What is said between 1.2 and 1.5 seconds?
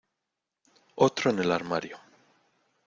en